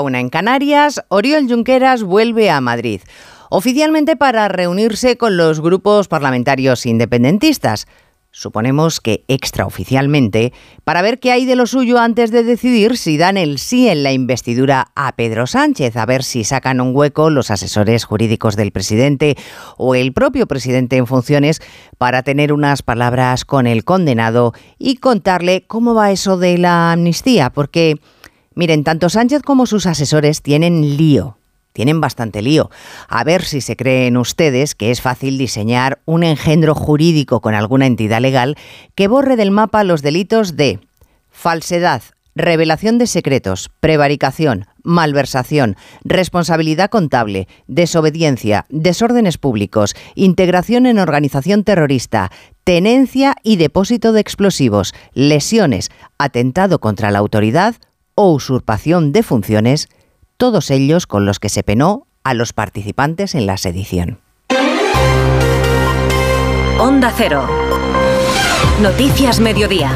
[0.00, 3.00] Una en Canarias, Oriol Junqueras vuelve a Madrid,
[3.50, 7.86] oficialmente para reunirse con los grupos parlamentarios independentistas.
[8.30, 10.52] Suponemos que extraoficialmente,
[10.84, 14.02] para ver qué hay de lo suyo antes de decidir si dan el sí en
[14.02, 18.72] la investidura a Pedro Sánchez, a ver si sacan un hueco los asesores jurídicos del
[18.72, 19.36] presidente
[19.78, 21.62] o el propio presidente en funciones
[21.96, 27.48] para tener unas palabras con el condenado y contarle cómo va eso de la amnistía,
[27.48, 27.98] porque
[28.56, 31.36] Miren, tanto Sánchez como sus asesores tienen lío,
[31.74, 32.70] tienen bastante lío.
[33.06, 37.84] A ver si se creen ustedes que es fácil diseñar un engendro jurídico con alguna
[37.84, 38.56] entidad legal
[38.94, 40.80] que borre del mapa los delitos de
[41.28, 42.02] falsedad,
[42.34, 52.30] revelación de secretos, prevaricación, malversación, responsabilidad contable, desobediencia, desórdenes públicos, integración en organización terrorista,
[52.64, 57.74] tenencia y depósito de explosivos, lesiones, atentado contra la autoridad
[58.16, 59.88] o usurpación de funciones,
[60.36, 64.18] todos ellos con los que se penó a los participantes en la sedición.
[66.80, 67.46] Onda Cero.
[68.82, 69.92] Noticias Mediodía.